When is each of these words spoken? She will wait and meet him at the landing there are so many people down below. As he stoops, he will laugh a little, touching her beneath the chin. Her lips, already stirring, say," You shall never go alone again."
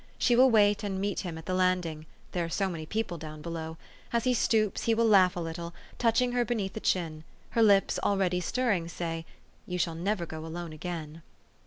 She 0.17 0.35
will 0.35 0.49
wait 0.49 0.83
and 0.83 0.99
meet 0.99 1.19
him 1.19 1.37
at 1.37 1.45
the 1.45 1.53
landing 1.53 2.07
there 2.31 2.43
are 2.45 2.49
so 2.49 2.67
many 2.69 2.87
people 2.87 3.19
down 3.19 3.43
below. 3.43 3.77
As 4.11 4.23
he 4.23 4.33
stoops, 4.33 4.85
he 4.85 4.95
will 4.95 5.05
laugh 5.05 5.35
a 5.35 5.39
little, 5.39 5.75
touching 5.99 6.31
her 6.31 6.43
beneath 6.43 6.73
the 6.73 6.79
chin. 6.79 7.23
Her 7.51 7.61
lips, 7.61 7.99
already 8.03 8.41
stirring, 8.41 8.87
say," 8.87 9.27
You 9.67 9.77
shall 9.77 9.93
never 9.93 10.25
go 10.25 10.43
alone 10.43 10.73
again." 10.73 11.21